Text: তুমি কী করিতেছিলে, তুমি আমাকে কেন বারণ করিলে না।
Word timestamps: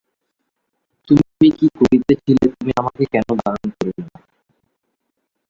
তুমি 1.07 1.47
কী 1.57 1.67
করিতেছিলে, 1.77 2.45
তুমি 2.51 2.71
আমাকে 2.77 3.03
কেন 3.13 3.27
বারণ 3.39 3.67
করিলে 3.71 4.03
না। 4.05 4.19